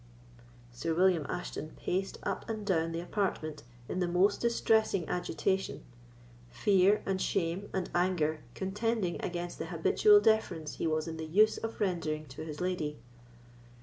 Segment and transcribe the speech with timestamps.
[0.71, 5.83] Sir William Ashton paced up and down the apartment in the most distressing agitation;
[6.49, 11.59] fear, and shame, and anger contending against the habitual deference he was in the use
[11.59, 12.97] of rendering to his lady.